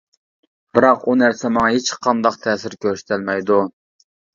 [0.77, 3.65] بىراق ئۇ نەرسە ماڭا ھېچقانداق تەسىر كۆرسىتەلمەيدۇ.